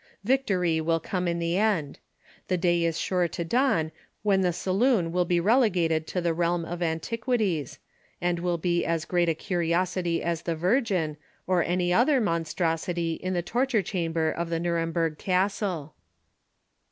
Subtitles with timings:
[0.23, 1.99] Victory will come in the end.
[2.47, 3.91] The day is sure to dawn
[4.23, 7.77] when the saloon will be relegated to the realm of antiquities,
[8.19, 13.35] and will be as great a curiosity as the Virgin, or any other monstrosity in
[13.35, 15.93] the Torture Chamber of the Nu remberg Castle.